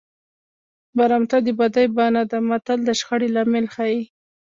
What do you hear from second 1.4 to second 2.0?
د بدۍ